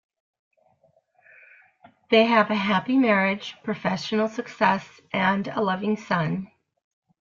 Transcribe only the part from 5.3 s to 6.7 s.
a loving son.